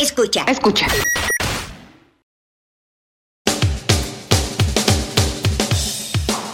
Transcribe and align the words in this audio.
Escucha, 0.00 0.42
escucha. 0.48 0.86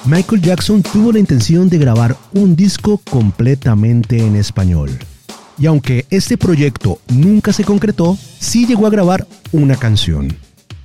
Michael 0.07 0.43
Jackson 0.43 0.83
tuvo 0.83 1.13
la 1.13 1.19
intención 1.19 1.69
de 1.71 1.79
grabar 1.79 2.17
un 2.33 2.55
disco 2.55 2.99
completamente 2.99 4.19
en 4.19 4.37
español. 4.37 4.91
Y 5.59 5.67
aunque 5.67 6.07
este 6.11 6.37
proyecto 6.37 6.99
nunca 7.09 7.53
se 7.53 7.65
concretó, 7.65 8.19
sí 8.41 8.67
llegó 8.67 8.87
a 8.87 8.91
grabar 8.91 9.27
una 9.53 9.77
canción, 9.77 10.37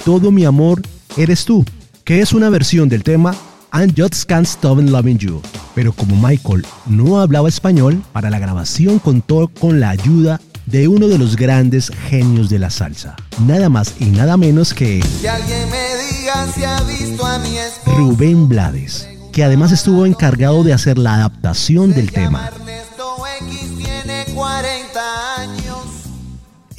Todo 0.06 0.32
mi 0.32 0.46
amor 0.46 0.82
eres 1.18 1.43
tú, 1.43 1.66
que 2.04 2.21
es 2.21 2.34
una 2.34 2.50
versión 2.50 2.88
del 2.88 3.04
tema 3.04 3.36
And 3.71 3.93
Just 4.00 4.26
Can't 4.26 4.48
Stop 4.48 4.79
Loving 4.79 5.18
You. 5.18 5.42
Pero 5.76 5.93
como 5.93 6.16
Michael 6.16 6.66
no 6.88 7.20
hablaba 7.20 7.50
español, 7.50 8.02
para 8.14 8.29
la 8.29 8.40
grabación 8.40 9.00
contó 9.00 9.50
con 9.60 9.79
la 9.79 9.90
ayuda 9.90 10.40
de 10.66 10.88
uno 10.88 11.07
de 11.07 11.18
los 11.18 11.36
grandes 11.36 11.92
genios 12.10 12.50
de 12.50 12.60
la 12.60 12.70
salsa, 12.70 13.15
nada 13.46 13.70
más 13.70 13.96
y 14.00 14.06
nada 14.06 14.38
menos 14.38 14.74
que 14.74 15.01
Rubén 17.86 18.48
Blades, 18.48 19.07
que 19.32 19.43
además 19.43 19.71
estuvo 19.71 20.06
encargado 20.06 20.64
de 20.64 20.74
hacer 20.74 21.00
la 21.00 21.15
adaptación 21.15 21.92
del 21.92 22.12
tema. 22.12 22.51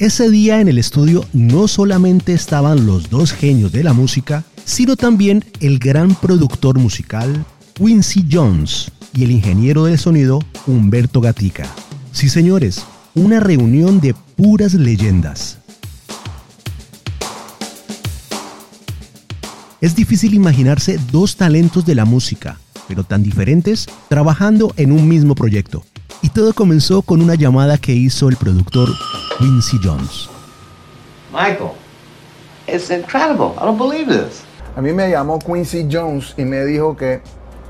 Ese 0.01 0.31
día 0.31 0.59
en 0.59 0.67
el 0.67 0.79
estudio 0.79 1.23
no 1.31 1.67
solamente 1.67 2.33
estaban 2.33 2.87
los 2.87 3.11
dos 3.11 3.33
genios 3.33 3.71
de 3.71 3.83
la 3.83 3.93
música, 3.93 4.43
sino 4.65 4.95
también 4.95 5.45
el 5.59 5.77
gran 5.77 6.15
productor 6.15 6.79
musical 6.79 7.45
Quincy 7.75 8.25
Jones 8.31 8.91
y 9.13 9.25
el 9.25 9.29
ingeniero 9.29 9.83
de 9.85 9.99
sonido 9.99 10.39
Humberto 10.65 11.21
Gatica. 11.21 11.67
Sí, 12.11 12.29
señores, 12.29 12.83
una 13.13 13.39
reunión 13.39 14.01
de 14.01 14.15
puras 14.35 14.73
leyendas. 14.73 15.59
Es 19.81 19.95
difícil 19.95 20.33
imaginarse 20.33 20.99
dos 21.11 21.35
talentos 21.35 21.85
de 21.85 21.93
la 21.93 22.05
música, 22.05 22.59
pero 22.87 23.03
tan 23.03 23.21
diferentes, 23.21 23.85
trabajando 24.09 24.73
en 24.77 24.93
un 24.93 25.07
mismo 25.07 25.35
proyecto. 25.35 25.85
Y 26.23 26.29
todo 26.29 26.53
comenzó 26.53 27.03
con 27.03 27.21
una 27.21 27.35
llamada 27.35 27.77
que 27.77 27.93
hizo 27.93 28.29
el 28.29 28.35
productor 28.35 28.89
Quincy 29.41 29.79
Jones. 29.79 30.29
Michael, 31.33 31.73
it's 32.67 32.91
incredible. 32.91 33.55
I 33.57 33.65
don't 33.65 33.79
believe 33.79 34.07
this. 34.07 34.43
A 34.75 34.81
mí 34.81 34.93
me 34.93 35.09
llamó 35.09 35.39
Quincy 35.39 35.87
Jones 35.91 36.35
y 36.37 36.43
me 36.43 36.63
dijo 36.63 36.95
que, 36.95 37.21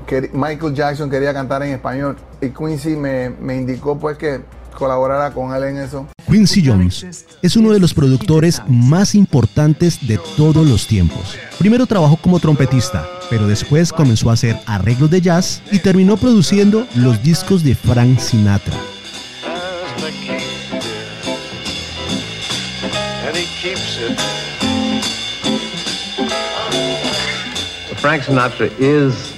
que 0.06 0.28
Michael 0.34 0.74
Jackson 0.74 1.08
quería 1.08 1.32
cantar 1.32 1.62
en 1.62 1.72
español. 1.72 2.18
Y 2.42 2.50
Quincy 2.50 2.90
me, 2.90 3.30
me 3.30 3.56
indicó 3.56 3.98
pues 3.98 4.18
que 4.18 4.42
colaborara 4.76 5.32
con 5.32 5.54
él 5.54 5.64
en 5.64 5.78
eso. 5.78 6.06
Quincy 6.30 6.62
Jones 6.62 7.06
es 7.40 7.56
uno 7.56 7.72
de 7.72 7.80
los 7.80 7.94
productores 7.94 8.60
más 8.68 9.14
importantes 9.14 10.06
de 10.06 10.20
todos 10.36 10.68
los 10.68 10.86
tiempos. 10.86 11.38
Primero 11.58 11.86
trabajó 11.86 12.18
como 12.18 12.38
trompetista, 12.38 13.06
pero 13.30 13.46
después 13.46 13.94
comenzó 13.94 14.28
a 14.28 14.34
hacer 14.34 14.60
arreglos 14.66 15.10
de 15.10 15.22
jazz 15.22 15.62
y 15.70 15.78
terminó 15.78 16.18
produciendo 16.18 16.86
los 16.96 17.22
discos 17.22 17.64
de 17.64 17.74
Frank 17.74 18.18
Sinatra. 18.18 18.76
Frank 28.00 28.22
Sinatra 28.24 28.72
is 28.78 29.34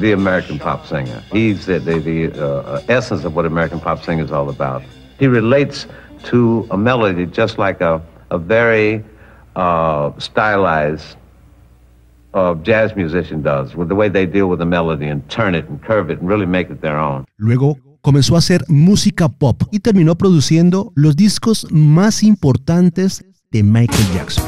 the 0.00 0.12
American 0.12 0.58
pop 0.58 0.86
singer. 0.86 1.22
He's 1.32 1.66
the, 1.66 1.78
the, 1.78 1.98
the 1.98 2.44
uh, 2.44 2.82
essence 2.88 3.24
of 3.24 3.34
what 3.34 3.46
American 3.46 3.80
pop 3.80 4.04
singer 4.04 4.22
is 4.22 4.30
all 4.30 4.50
about. 4.50 4.82
He 5.18 5.26
relates 5.26 5.86
to 6.24 6.66
a 6.70 6.76
melody 6.76 7.26
just 7.26 7.58
like 7.58 7.80
a, 7.80 8.02
a 8.30 8.38
very 8.38 9.02
uh, 9.56 10.12
stylized 10.18 11.16
uh, 12.34 12.54
jazz 12.56 12.94
musician 12.96 13.42
does, 13.42 13.74
with 13.74 13.88
the 13.88 13.94
way 13.94 14.08
they 14.08 14.26
deal 14.26 14.48
with 14.48 14.60
a 14.60 14.66
melody 14.66 15.06
and 15.06 15.28
turn 15.30 15.54
it 15.54 15.68
and 15.68 15.82
curve 15.82 16.10
it 16.10 16.20
and 16.20 16.28
really 16.28 16.46
make 16.46 16.70
it 16.70 16.80
their 16.80 16.98
own. 16.98 17.24
Luego 17.38 17.78
comenzó 18.02 18.34
a 18.34 18.38
hacer 18.38 18.64
música 18.68 19.28
pop 19.28 19.62
y 19.70 19.78
terminó 19.78 20.14
produciendo 20.16 20.92
los 20.94 21.16
discos 21.16 21.66
más 21.70 22.22
importantes 22.22 23.24
de 23.54 23.62
Michael 23.62 24.06
Jackson. 24.12 24.44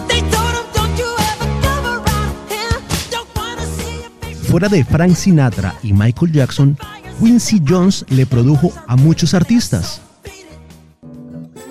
Fuera 4.43 4.69
de 4.69 4.85
Frank 4.85 5.15
Sinatra 5.15 5.75
y 5.85 5.93
Michael 5.93 6.33
Jackson, 6.33 6.77
Quincy 7.21 7.63
Jones 7.67 8.05
le 8.09 8.27
produjo 8.27 8.73
a 8.89 8.97
muchos 8.97 9.33
artistas. 9.33 10.01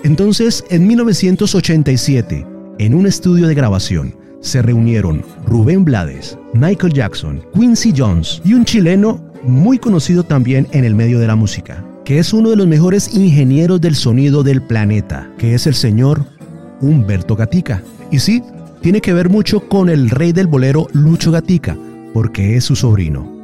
Entonces, 0.02 0.64
en 0.70 0.86
1987, 0.86 2.46
en 2.78 2.94
un 2.94 3.06
estudio 3.06 3.46
de 3.48 3.54
grabación, 3.54 4.16
se 4.40 4.62
reunieron 4.62 5.22
Rubén 5.46 5.84
Blades, 5.84 6.38
Michael 6.54 6.94
Jackson, 6.94 7.44
Quincy 7.52 7.92
Jones 7.94 8.40
y 8.46 8.54
un 8.54 8.64
chileno 8.64 9.22
muy 9.42 9.78
conocido 9.78 10.22
también 10.22 10.68
en 10.72 10.84
el 10.86 10.94
medio 10.94 11.18
de 11.18 11.26
la 11.26 11.36
música, 11.36 11.84
que 12.06 12.18
es 12.18 12.32
uno 12.32 12.48
de 12.48 12.56
los 12.56 12.66
mejores 12.66 13.14
ingenieros 13.14 13.80
del 13.80 13.94
sonido 13.94 14.42
del 14.42 14.62
planeta, 14.62 15.30
que 15.36 15.54
es 15.54 15.66
el 15.66 15.74
señor 15.74 16.35
Humberto 16.80 17.36
Gatica. 17.36 17.82
Y 18.10 18.18
sí, 18.18 18.42
tiene 18.80 19.00
que 19.00 19.12
ver 19.12 19.28
mucho 19.28 19.68
con 19.68 19.88
el 19.88 20.10
rey 20.10 20.32
del 20.32 20.46
bolero 20.46 20.88
Lucho 20.92 21.32
Gatica, 21.32 21.76
porque 22.12 22.56
es 22.56 22.64
su 22.64 22.76
sobrino. 22.76 23.36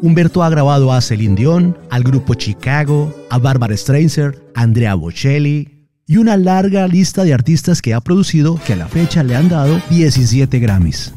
Humberto 0.00 0.42
ha 0.42 0.50
grabado 0.50 0.92
a 0.92 1.00
Celine 1.00 1.34
Dion, 1.34 1.76
al 1.90 2.04
grupo 2.04 2.34
Chicago, 2.34 3.14
a 3.30 3.38
Barbara 3.38 3.76
Streisand, 3.76 4.36
Andrea 4.54 4.94
Bocelli 4.94 5.88
y 6.06 6.16
una 6.16 6.36
larga 6.36 6.86
lista 6.86 7.24
de 7.24 7.34
artistas 7.34 7.82
que 7.82 7.94
ha 7.94 8.00
producido 8.00 8.58
que 8.64 8.72
a 8.72 8.76
la 8.76 8.88
fecha 8.88 9.22
le 9.22 9.36
han 9.36 9.48
dado 9.48 9.80
17 9.90 10.58
Grammys. 10.58 11.12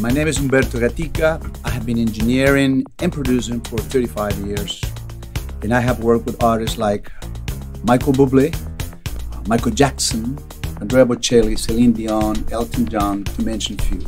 My 0.00 0.10
name 0.10 0.28
is 0.28 0.38
Humberto 0.38 0.78
Gatica. 0.80 1.40
I 1.64 1.70
have 1.70 1.86
been 1.86 1.98
engineering 1.98 2.84
and 3.00 3.12
producing 3.12 3.60
for 3.60 3.78
35 3.78 4.38
years. 4.46 4.80
And 5.62 5.72
I 5.72 5.80
have 5.80 6.00
worked 6.00 6.26
with 6.26 6.42
artists 6.42 6.78
like 6.78 7.10
Michael 7.84 8.12
Bublé, 8.12 8.54
Michael 9.48 9.72
Jackson, 9.72 10.38
Andrea 10.80 11.04
Bocelli, 11.04 11.56
Celine 11.58 11.92
Dion, 11.92 12.36
Elton 12.50 12.86
John, 12.86 13.24
to 13.24 13.42
mention 13.42 13.76
few. 13.78 14.00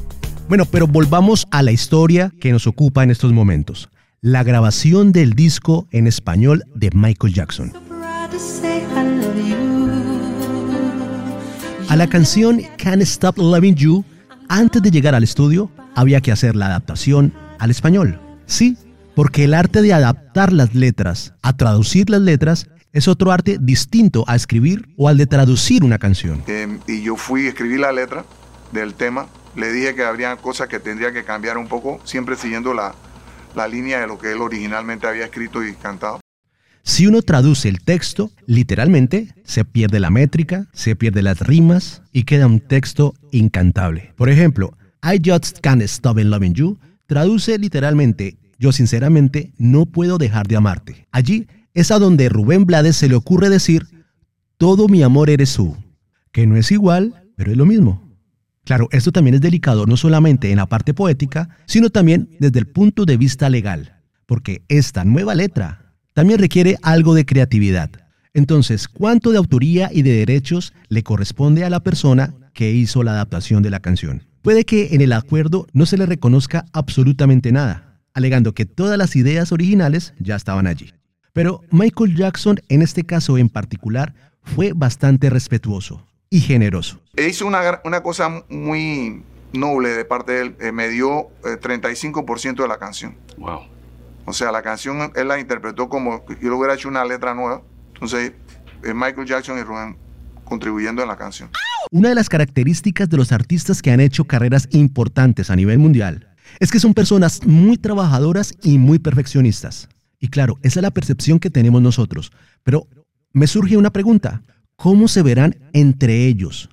Bueno, 0.49 0.65
pero 0.65 0.87
volvamos 0.87 1.47
a 1.51 1.63
la 1.63 1.73
historia 1.73 2.33
que 2.41 2.53
nos 2.53 2.67
ocupa 2.67 3.03
en 3.03 3.11
estos 3.11 3.33
momentos. 3.33 3.89
La 4.21 4.43
grabación 4.43 5.13
del 5.13 5.35
disco 5.35 5.89
en 5.91 6.07
español 6.07 6.65
de 6.75 6.91
Michael 6.93 7.33
Jackson. 7.33 7.73
A 11.89 11.97
la 11.97 12.09
canción 12.09 12.63
Can't 12.77 13.03
Stop 13.03 13.39
Loving 13.39 13.77
You, 13.77 14.05
antes 14.49 14.83
de 14.83 14.91
llegar 14.91 15.15
al 15.15 15.25
estudio, 15.25 15.71
había 15.95 16.21
que 16.21 16.33
hacer 16.33 16.57
la 16.57 16.67
adaptación 16.67 17.33
al 17.59 17.71
español. 17.71 18.21
Sí, 18.47 18.77
porque 19.15 19.45
el 19.45 19.55
arte 19.55 19.83
de 19.83 19.93
adaptar 19.93 20.53
las 20.53 20.75
letras 20.75 21.34
a 21.43 21.57
traducir 21.57 22.11
las 22.11 22.21
letras 22.21 22.69
es 22.93 23.09
otro 23.09 23.33
arte 23.33 23.59
distinto 23.61 24.25
a 24.27 24.37
escribir 24.37 24.89
o 24.97 25.09
al 25.09 25.19
de 25.19 25.27
traducir 25.27 25.84
una 25.84 25.99
canción. 25.99 26.43
Eh, 26.47 26.79
y 26.87 27.03
yo 27.03 27.17
fui 27.17 27.47
a 27.47 27.49
escribir 27.51 27.81
la 27.81 27.93
letra 27.93 28.25
del 28.73 28.95
tema. 28.95 29.27
Le 29.55 29.73
dije 29.73 29.95
que 29.95 30.05
habría 30.05 30.37
cosas 30.37 30.69
que 30.69 30.81
tendría 30.81 31.13
que 31.13 31.25
cambiar 31.25 31.59
un 31.59 31.67
poco, 31.67 32.01
siempre 32.05 32.37
siguiendo 32.37 32.75
la, 32.75 32.95
la 33.55 33.69
línea 33.69 34.01
de 34.01 34.07
lo 34.07 34.19
que 34.19 34.33
él 34.33 34.41
originalmente 34.41 35.07
había 35.07 35.25
escrito 35.25 35.65
y 35.65 35.73
cantado. 35.75 36.21
Si 36.87 37.05
uno 37.05 37.21
traduce 37.21 37.69
el 37.69 37.81
texto, 37.81 38.31
literalmente, 38.47 39.34
se 39.43 39.65
pierde 39.65 39.99
la 39.99 40.09
métrica, 40.09 40.69
se 40.72 40.95
pierde 40.95 41.21
las 41.21 41.41
rimas 41.41 42.01
y 42.13 42.22
queda 42.22 42.47
un 42.47 42.60
texto 42.60 43.13
incantable. 43.33 44.15
Por 44.16 44.31
ejemplo, 44.31 44.78
I 45.03 45.21
just 45.22 45.59
can't 45.59 45.83
stop 45.83 46.16
loving 46.19 46.55
you 46.55 46.78
traduce 47.07 47.59
literalmente, 47.59 48.37
yo 48.60 48.71
sinceramente 48.71 49.53
no 49.59 49.87
puedo 49.87 50.16
dejar 50.16 50.47
de 50.47 50.57
amarte. 50.57 51.09
Allí 51.10 51.49
es 51.75 51.91
a 51.91 51.99
donde 51.99 52.28
Rubén 52.28 52.66
Blades 52.66 52.97
se 52.97 53.09
le 53.09 53.16
ocurre 53.16 53.51
decir, 53.51 53.89
todo 54.57 54.87
mi 54.87 55.03
amor 55.03 55.28
eres 55.28 55.55
tú, 55.55 55.77
que 56.31 56.47
no 56.47 56.57
es 56.57 56.71
igual, 56.71 57.25
pero 57.34 57.51
es 57.51 57.57
lo 57.57 57.66
mismo. 57.66 58.16
Claro, 58.65 58.87
esto 58.93 59.10
también 59.10 59.34
es 59.34 59.41
delicado 59.41 59.87
no 59.87 59.97
solamente 59.97 60.53
en 60.53 60.59
la 60.59 60.66
parte 60.66 60.95
poética, 60.95 61.49
sino 61.66 61.91
también 61.91 62.31
desde 62.39 62.60
el 62.60 62.66
punto 62.66 63.05
de 63.05 63.16
vista 63.16 63.51
legal, 63.51 63.97
porque 64.25 64.63
esta 64.69 65.05
nueva 65.05 65.34
letra 65.34 65.85
también 66.16 66.39
requiere 66.39 66.78
algo 66.80 67.13
de 67.13 67.27
creatividad. 67.27 67.91
Entonces, 68.33 68.89
¿cuánto 68.89 69.33
de 69.33 69.36
autoría 69.36 69.91
y 69.92 70.01
de 70.01 70.13
derechos 70.13 70.72
le 70.89 71.03
corresponde 71.03 71.63
a 71.63 71.68
la 71.68 71.80
persona 71.80 72.33
que 72.54 72.71
hizo 72.71 73.03
la 73.03 73.10
adaptación 73.10 73.63
de 73.63 73.68
la 73.68 73.80
canción? 73.80 74.24
Puede 74.41 74.65
que 74.65 74.95
en 74.95 75.03
el 75.03 75.13
acuerdo 75.13 75.66
no 75.74 75.84
se 75.84 75.98
le 75.98 76.07
reconozca 76.07 76.65
absolutamente 76.72 77.53
nada, 77.53 78.01
alegando 78.15 78.54
que 78.54 78.65
todas 78.65 78.97
las 78.97 79.15
ideas 79.15 79.53
originales 79.53 80.15
ya 80.18 80.36
estaban 80.36 80.66
allí. 80.66 80.95
Pero 81.34 81.60
Michael 81.71 82.16
Jackson, 82.16 82.60
en 82.71 82.80
este 82.80 83.04
caso 83.04 83.36
en 83.36 83.51
particular, 83.51 84.15
fue 84.42 84.72
bastante 84.74 85.28
respetuoso 85.28 86.07
y 86.30 86.41
generoso. 86.41 86.98
E 87.15 87.28
hizo 87.28 87.47
una, 87.47 87.83
una 87.84 88.03
cosa 88.03 88.42
muy 88.48 89.22
noble 89.53 89.91
de 89.91 90.07
parte 90.07 90.33
de 90.33 90.41
él. 90.41 90.57
Eh, 90.60 90.72
me 90.72 90.89
dio 90.89 91.28
35% 91.42 92.59
eh, 92.59 92.62
de 92.62 92.69
la 92.69 92.78
canción. 92.78 93.16
Wow. 93.36 93.76
O 94.27 94.33
sea, 94.33 94.53
la 94.53 94.63
canción 94.63 95.13
él 95.15 95.28
la 95.28 95.39
interpretó 95.39 95.89
como 95.89 96.25
yo 96.28 96.51
le 96.51 96.51
hubiera 96.51 96.75
hecho 96.75 96.89
una 96.89 97.05
letra 97.05 97.34
nueva. 97.34 97.63
Entonces, 97.95 98.33
eh, 98.83 98.93
Michael 98.93 99.27
Jackson 99.27 99.59
y 99.59 99.63
Rubén 99.63 99.97
contribuyendo 100.45 101.03
en 101.03 101.09
la 101.09 101.17
canción. 101.17 101.51
Una 101.91 102.09
de 102.09 102.15
las 102.15 102.28
características 102.28 103.09
de 103.09 103.17
los 103.17 103.33
artistas 103.33 103.81
que 103.81 103.91
han 103.91 104.01
hecho 104.01 104.25
carreras 104.25 104.69
importantes 104.73 105.51
a 105.51 105.57
nivel 105.57 105.78
mundial 105.78 106.28
es 106.61 106.71
que 106.71 106.81
son 106.81 106.95
personas 106.95 107.45
muy 107.47 107.77
trabajadoras 107.77 108.55
y 108.63 108.78
muy 108.78 108.99
perfeccionistas. 108.99 109.89
Y 110.19 110.29
claro, 110.29 110.59
esa 110.63 110.81
es 110.81 110.83
la 110.83 110.91
percepción 110.91 111.39
que 111.39 111.51
tenemos 111.51 111.83
nosotros. 111.83 112.33
Pero 112.63 112.87
me 113.33 113.47
surge 113.47 113.77
una 113.77 113.91
pregunta. 113.91 114.43
¿Cómo 114.77 115.09
se 115.09 115.22
verán 115.22 115.57
entre 115.72 116.27
ellos? 116.27 116.69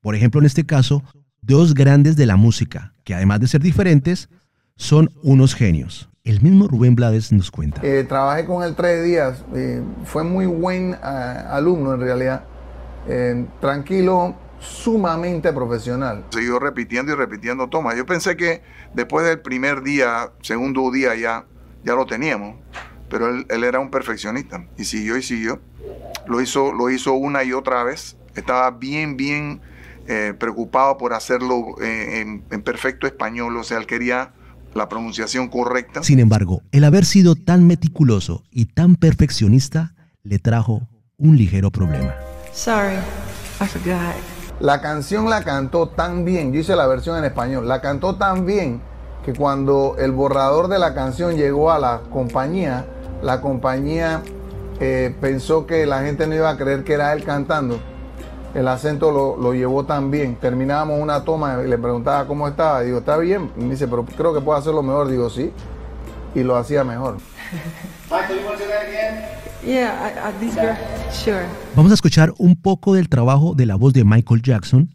Por 0.00 0.14
ejemplo, 0.14 0.40
en 0.40 0.46
este 0.46 0.64
caso, 0.64 1.02
dos 1.40 1.74
grandes 1.74 2.16
de 2.16 2.26
la 2.26 2.36
música, 2.36 2.94
que 3.04 3.14
además 3.14 3.40
de 3.40 3.48
ser 3.48 3.62
diferentes, 3.62 4.28
son 4.76 5.10
unos 5.22 5.54
genios. 5.54 6.08
El 6.24 6.40
mismo 6.40 6.68
Rubén 6.68 6.94
Blades 6.94 7.32
nos 7.32 7.50
cuenta. 7.50 7.82
Eh, 7.84 8.02
trabajé 8.08 8.46
con 8.46 8.64
él 8.64 8.74
tres 8.74 9.04
días. 9.04 9.44
Eh, 9.54 9.82
fue 10.06 10.24
muy 10.24 10.46
buen 10.46 10.94
eh, 10.94 10.96
alumno 11.02 11.92
en 11.92 12.00
realidad. 12.00 12.44
tranquilo, 13.60 14.34
sumamente 14.58 15.52
profesional. 15.52 16.24
Siguió 16.30 16.58
repitiendo 16.58 17.12
y 17.12 17.14
repitiendo 17.14 17.68
tomas. 17.68 17.94
Yo 17.96 18.06
pensé 18.06 18.38
que 18.38 18.62
después 18.94 19.26
del 19.26 19.40
primer 19.40 19.82
día, 19.82 20.32
segundo 20.40 20.90
día 20.90 21.14
ya, 21.14 21.44
ya 21.84 21.94
lo 21.94 22.06
teníamos. 22.06 22.56
Pero 23.10 23.28
él, 23.28 23.62
era 23.62 23.78
un 23.78 23.90
perfeccionista. 23.90 24.64
Y 24.78 24.86
siguió 24.86 25.18
y 25.18 25.22
siguió. 25.22 25.60
Lo 26.26 26.40
hizo, 26.40 26.72
lo 26.72 26.88
hizo 26.88 27.12
una 27.12 27.44
y 27.44 27.52
otra 27.52 27.84
vez. 27.84 28.16
Estaba 28.34 28.70
bien, 28.70 29.18
bien 29.18 29.60
eh, 30.06 30.32
preocupado 30.38 30.96
por 30.96 31.12
hacerlo 31.12 31.76
eh, 31.82 32.20
en, 32.50 32.62
perfecto 32.62 33.06
español, 33.06 33.56
o 33.56 33.64
sea, 33.64 33.78
él 33.78 33.86
quería 33.86 34.32
la 34.74 34.88
pronunciación 34.88 35.48
correcta. 35.48 36.02
Sin 36.02 36.20
embargo, 36.20 36.62
el 36.72 36.84
haber 36.84 37.04
sido 37.04 37.34
tan 37.34 37.66
meticuloso 37.66 38.42
y 38.50 38.66
tan 38.66 38.96
perfeccionista 38.96 39.94
le 40.22 40.38
trajo 40.38 40.88
un 41.16 41.36
ligero 41.36 41.70
problema. 41.70 42.14
Sorry, 42.52 42.96
I 43.60 43.66
forgot. 43.66 44.14
La 44.60 44.80
canción 44.80 45.28
la 45.28 45.42
cantó 45.42 45.88
tan 45.88 46.24
bien, 46.24 46.52
yo 46.52 46.60
hice 46.60 46.76
la 46.76 46.86
versión 46.86 47.18
en 47.18 47.24
español, 47.24 47.66
la 47.66 47.80
cantó 47.80 48.16
tan 48.16 48.46
bien 48.46 48.80
que 49.24 49.32
cuando 49.32 49.96
el 49.98 50.12
borrador 50.12 50.68
de 50.68 50.78
la 50.78 50.94
canción 50.94 51.36
llegó 51.36 51.72
a 51.72 51.78
la 51.78 52.02
compañía, 52.10 52.86
la 53.22 53.40
compañía 53.40 54.22
eh, 54.80 55.14
pensó 55.20 55.66
que 55.66 55.86
la 55.86 56.02
gente 56.02 56.26
no 56.26 56.34
iba 56.34 56.50
a 56.50 56.56
creer 56.56 56.84
que 56.84 56.92
era 56.92 57.12
él 57.12 57.24
cantando 57.24 57.80
el 58.54 58.68
acento 58.68 59.10
lo, 59.10 59.52
llevó 59.52 59.84
tan 59.84 60.10
bien. 60.10 60.36
Terminábamos 60.36 61.00
una 61.00 61.24
toma 61.24 61.60
y 61.64 61.68
le 61.68 61.76
preguntaba 61.76 62.26
cómo 62.26 62.46
estaba. 62.46 62.82
Digo, 62.82 62.98
está 62.98 63.16
bien. 63.16 63.50
me 63.56 63.70
dice, 63.70 63.88
pero 63.88 64.04
creo 64.04 64.32
que 64.32 64.40
puedo 64.40 64.56
hacerlo 64.56 64.82
mejor. 64.82 65.08
Digo, 65.08 65.28
sí. 65.28 65.50
Y 66.34 66.42
lo 66.42 66.56
hacía 66.56 66.84
mejor. 66.84 67.16
Vamos 71.74 71.90
a 71.90 71.94
escuchar 71.94 72.34
un 72.38 72.54
poco 72.60 72.94
del 72.94 73.08
trabajo 73.08 73.54
de 73.54 73.66
la 73.66 73.76
voz 73.76 73.92
de 73.92 74.04
Michael 74.04 74.42
Jackson 74.42 74.90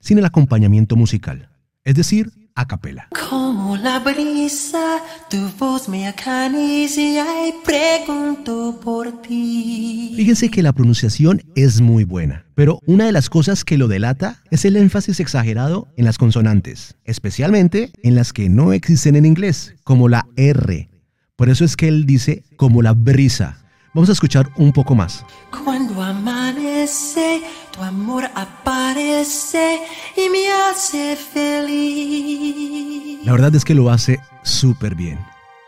sin 0.00 0.18
el 0.18 0.24
acompañamiento 0.24 0.96
musical. 0.96 1.50
Es 1.82 1.96
decir, 1.96 2.30
a 2.54 2.66
capela. 2.66 3.08
Como 3.28 3.76
la 3.76 3.98
brisa, 3.98 4.98
tu 5.28 5.48
voz 5.58 5.88
me 5.88 6.06
acaricia 6.06 7.48
y 7.48 7.54
pregunto 7.64 8.78
por 8.82 9.22
ti. 9.22 10.12
Fíjense 10.16 10.50
que 10.50 10.62
la 10.62 10.72
pronunciación 10.72 11.42
es 11.56 11.80
muy 11.80 12.04
buena, 12.04 12.46
pero 12.54 12.78
una 12.86 13.06
de 13.06 13.12
las 13.12 13.28
cosas 13.28 13.64
que 13.64 13.78
lo 13.78 13.88
delata 13.88 14.42
es 14.50 14.64
el 14.64 14.76
énfasis 14.76 15.20
exagerado 15.20 15.88
en 15.96 16.04
las 16.04 16.18
consonantes, 16.18 16.96
especialmente 17.04 17.90
en 18.02 18.14
las 18.14 18.32
que 18.32 18.48
no 18.48 18.72
existen 18.72 19.16
en 19.16 19.26
inglés, 19.26 19.74
como 19.82 20.08
la 20.08 20.26
R. 20.36 20.88
Por 21.36 21.48
eso 21.48 21.64
es 21.64 21.76
que 21.76 21.88
él 21.88 22.06
dice 22.06 22.44
como 22.56 22.82
la 22.82 22.92
brisa. 22.92 23.58
Vamos 23.94 24.08
a 24.08 24.12
escuchar 24.12 24.48
un 24.56 24.72
poco 24.72 24.94
más. 24.94 25.24
Cuando 25.64 26.02
amanece, 26.02 27.42
tu 27.72 27.80
amor 27.80 28.24
aparece 28.34 29.78
y 30.24 30.30
me 30.30 30.50
hace 30.50 31.16
feliz. 31.16 33.20
La 33.24 33.32
verdad 33.32 33.54
es 33.54 33.64
que 33.64 33.74
lo 33.74 33.90
hace 33.90 34.20
súper 34.42 34.94
bien. 34.94 35.18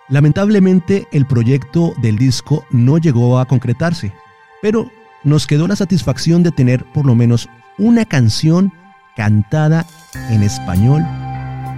Lamentablemente 0.09 1.09
el 1.13 1.27
proyecto 1.27 1.95
del 2.01 2.17
disco 2.17 2.65
no 2.71 2.99
llegó 2.99 3.39
a 3.39 3.47
concretarse, 3.47 4.13
pero 4.63 4.91
nos 5.25 5.47
quedó 5.47 5.67
la 5.67 5.77
satisfacción 5.77 6.43
de 6.43 6.53
tener 6.53 6.85
por 6.93 7.07
lo 7.07 7.15
menos 7.15 7.49
una 7.79 8.05
canción 8.05 8.73
cantada 9.17 9.87
en 10.31 10.43
español 10.43 11.03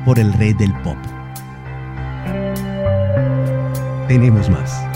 por 0.04 0.18
el 0.18 0.32
rey 0.34 0.52
del 0.52 0.72
pop. 0.82 0.96
Tenemos 4.08 4.48
más. 4.50 4.88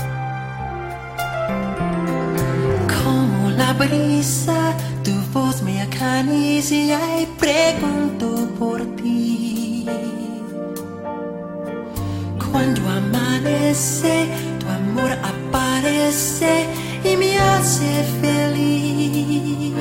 brisa, 3.75 4.77
tu 5.03 5.13
voz 5.33 5.63
me 5.63 5.81
acaricia 5.81 6.99
pregunto 7.39 8.49
por 8.59 8.81
ti. 8.97 9.87
Cuando 12.51 12.81
amanece, 12.89 14.29
tu 14.59 14.67
amor 14.69 15.13
aparece 15.23 16.67
y 17.05 17.17
me 17.17 17.39
hace 17.39 18.05
feliz. 18.21 19.73